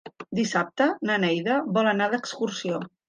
Dissabte 0.37 0.87
na 1.09 1.17
Neida 1.25 1.59
vol 1.77 1.91
anar 1.93 2.09
d'excursió. 2.15 2.81